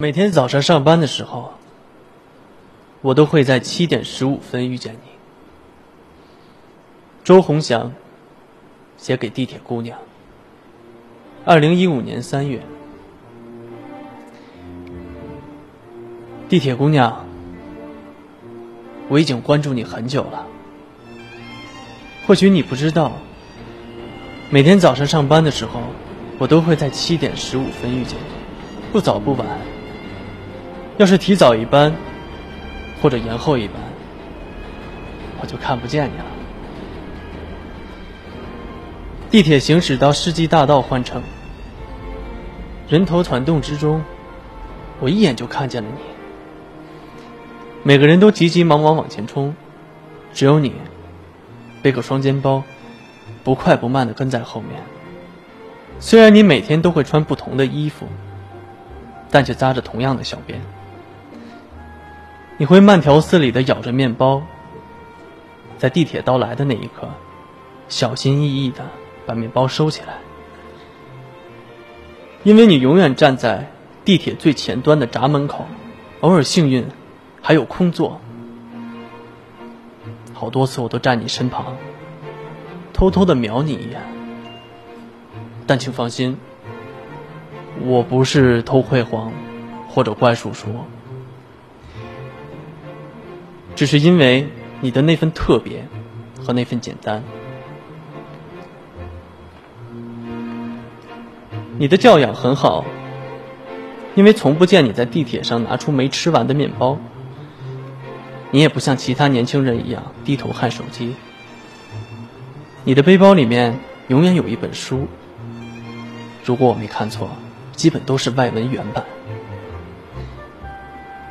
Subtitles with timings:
[0.00, 1.54] 每天早上上班的时候，
[3.00, 5.08] 我都会在七点十五分遇见你。
[7.24, 7.92] 周鸿祥
[8.96, 9.98] 写给地铁姑娘。
[11.44, 12.62] 二零一五年三月，
[16.48, 17.26] 地铁姑娘，
[19.08, 20.46] 我已经关注你很久了。
[22.24, 23.14] 或许你不知道，
[24.48, 25.80] 每天早上上班的时候，
[26.38, 29.44] 我都会在七点十五分遇见你，不早不晚。
[30.98, 31.94] 要是提早一班，
[33.00, 33.76] 或者延后一班，
[35.40, 36.24] 我就看不见你了。
[39.30, 41.22] 地铁行驶到世纪大道换乘，
[42.88, 44.02] 人头攒动之中，
[44.98, 46.00] 我一眼就看见了你。
[47.84, 49.54] 每个人都急急忙忙往前冲，
[50.34, 50.72] 只有你
[51.80, 52.64] 背个双肩包，
[53.44, 54.82] 不快不慢的跟在后面。
[56.00, 58.08] 虽然你每天都会穿不同的衣服，
[59.30, 60.56] 但却扎着同样的小辫。
[62.60, 64.42] 你会慢条斯理的咬着面包，
[65.78, 67.08] 在地铁到来的那一刻，
[67.88, 68.84] 小心翼翼的
[69.26, 70.14] 把面包收起来，
[72.42, 73.70] 因为你永远站在
[74.04, 75.66] 地铁最前端的闸门口，
[76.20, 76.84] 偶尔幸运
[77.40, 78.20] 还有空座。
[80.34, 81.76] 好多次我都站你身旁，
[82.92, 84.02] 偷偷的瞄你一眼，
[85.64, 86.36] 但请放心，
[87.84, 89.32] 我不是偷窥狂
[89.88, 90.66] 或者怪叔叔。
[93.78, 94.48] 只是因为
[94.80, 95.86] 你的那份特别
[96.44, 97.22] 和那份简单，
[101.78, 102.84] 你的教养很好，
[104.16, 106.98] 因为从不见你在地铁上拿出没吃完的面包。
[108.50, 111.14] 你也不像其他年轻人一样低头看手机，
[112.82, 115.06] 你的背包里面永远有一本书，
[116.44, 117.30] 如果我没看错，
[117.76, 119.04] 基本都是外文原版。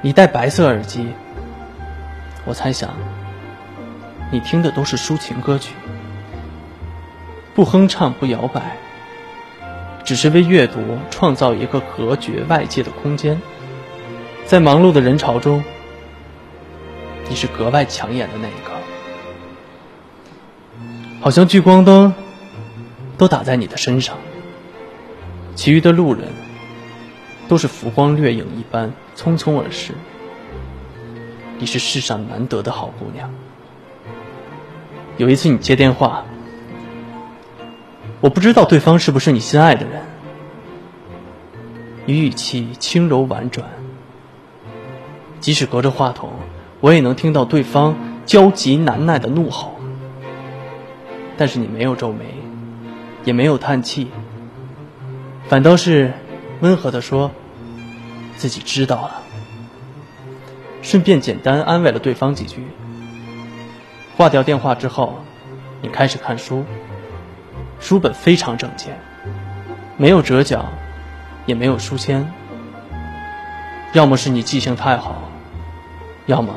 [0.00, 1.08] 你戴白色耳机。
[2.46, 2.94] 我猜想，
[4.30, 5.74] 你听的都是抒情歌曲，
[7.56, 8.76] 不哼唱，不摇摆，
[10.04, 10.78] 只是为阅读
[11.10, 13.42] 创造一个隔绝外界的空间。
[14.44, 15.64] 在忙碌的人潮中，
[17.28, 18.70] 你是格外抢眼的那一个，
[21.20, 22.14] 好像聚光灯
[23.18, 24.16] 都打在你的身上，
[25.56, 26.28] 其余的路人
[27.48, 29.92] 都是浮光掠影一般匆匆而逝。
[31.58, 33.32] 你是世上难得的好姑娘。
[35.16, 36.24] 有一次你接电话，
[38.20, 40.02] 我不知道对方是不是你心爱的人。
[42.04, 43.66] 你语气轻柔婉转，
[45.40, 46.30] 即使隔着话筒，
[46.80, 47.96] 我也能听到对方
[48.26, 49.74] 焦急难耐的怒吼。
[51.38, 52.26] 但是你没有皱眉，
[53.24, 54.08] 也没有叹气，
[55.48, 56.12] 反倒是
[56.60, 57.30] 温和的说
[58.36, 59.22] ：“自己知道了。”
[60.82, 62.66] 顺便简单安慰了对方几句。
[64.16, 65.18] 挂掉电话之后，
[65.82, 66.64] 你开始看书，
[67.80, 68.96] 书本非常整洁，
[69.96, 70.64] 没有折角，
[71.44, 72.32] 也没有书签。
[73.92, 75.30] 要么是你记性太好，
[76.26, 76.54] 要么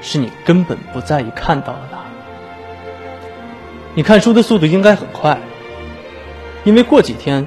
[0.00, 1.98] 是你根本不在意看到了它。
[3.94, 5.38] 你看书的速度应该很快，
[6.64, 7.46] 因为过几天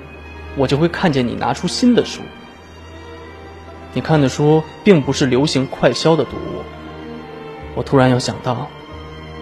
[0.57, 2.21] 我就会看见你拿出新的书。
[3.93, 6.63] 你看的书并不是流行快消的读物。
[7.75, 8.67] 我突然又想到，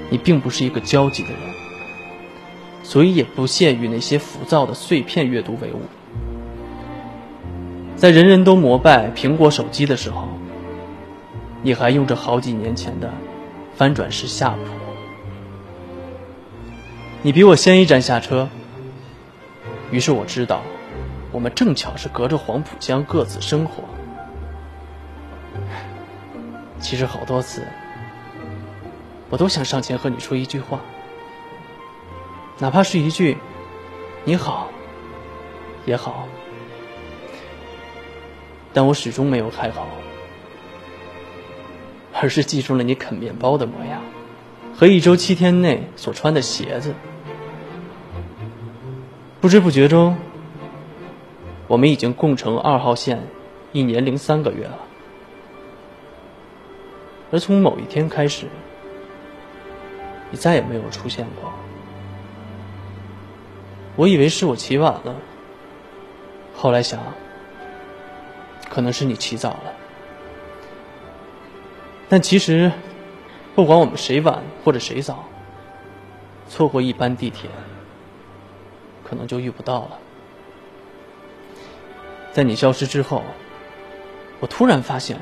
[0.10, 1.40] 你并不是一个焦急的人，
[2.84, 5.82] 所以也不屑与那些浮躁的碎片阅读为伍。
[7.96, 10.28] 在人人都膜拜苹果手机的时候，
[11.62, 13.10] 你还用着好几年前的
[13.76, 14.58] 翻转式夏普。
[17.22, 18.50] 你比我先一站下车，
[19.92, 20.62] 于是我知道，
[21.32, 23.84] 我们正巧是隔着黄浦江各自生活。
[26.82, 27.66] 其实好多次，
[29.30, 30.82] 我都想上前和你说一句话，
[32.58, 33.38] 哪怕是一句
[34.26, 34.70] “你好”
[35.86, 36.28] 也好，
[38.74, 39.86] 但我始终没有开口，
[42.14, 44.02] 而是记住了你啃面包的模样
[44.76, 46.94] 和一周七天内所穿的鞋子。
[49.40, 50.18] 不知不觉中，
[51.68, 53.24] 我们已经共乘二号线
[53.72, 54.78] 一年零三个月了。
[57.32, 58.48] 而从某一天开始，
[60.30, 61.52] 你再也没有出现过。
[63.96, 65.16] 我以为是我起晚了，
[66.56, 67.00] 后来想，
[68.70, 69.74] 可能是你起早了。
[72.10, 72.72] 但其实，
[73.56, 75.26] 不管我们谁晚或者谁早，
[76.50, 77.50] 错过一班地铁，
[79.04, 80.00] 可能就遇不到了。
[82.34, 83.24] 在你消失之后，
[84.40, 85.20] 我突然发现，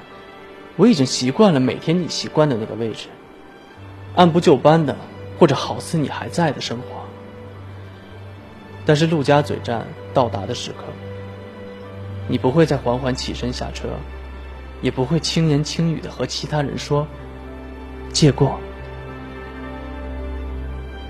[0.79, 3.09] 我已经习惯了每天你习惯的那个位置，
[4.15, 4.95] 按部就班的
[5.37, 7.03] 过着好似你还在的生活。
[8.85, 10.85] 但是陆家嘴站到达的时刻，
[12.29, 13.89] 你不会再缓缓起身下车，
[14.81, 17.05] 也不会轻言轻语的和其他人说
[18.13, 18.57] “借过”。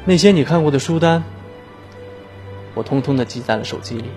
[0.03, 1.23] 那些你看过的书单，
[2.73, 4.09] 我通通的记在了手机里。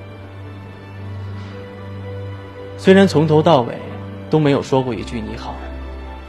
[2.78, 3.78] 虽然从头到尾
[4.32, 5.54] 都没有说过一句你好，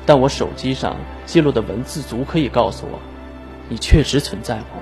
[0.06, 3.00] 但我手机上记录的文字足可以告诉我，
[3.70, 4.82] 你确实存在过。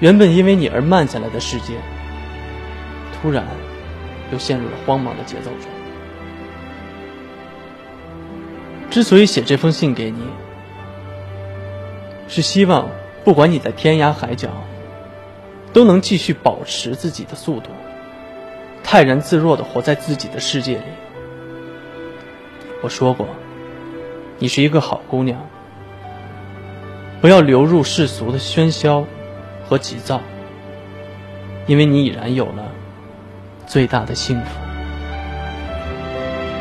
[0.00, 1.78] 原本因为你而慢下来的世界，
[3.14, 3.46] 突然
[4.30, 5.70] 又陷入了慌忙的节奏中。
[8.90, 10.20] 之所以写这封信给你，
[12.28, 12.90] 是希望
[13.24, 14.50] 不管你在天涯海角，
[15.72, 17.70] 都能继续保持自己的速度。
[18.88, 20.84] 泰然自若的活在自己的世界里。
[22.82, 23.26] 我说过，
[24.38, 25.44] 你是一个好姑娘，
[27.20, 29.04] 不要流入世俗的喧嚣
[29.68, 30.20] 和急躁，
[31.66, 32.70] 因为你已然有了
[33.66, 34.60] 最大的幸福。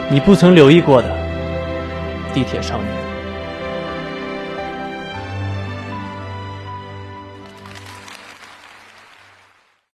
[0.10, 1.16] 你不曾留意过的
[2.34, 3.15] 地铁少年。